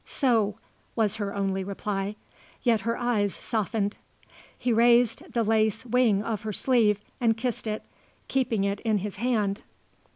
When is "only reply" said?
1.35-2.15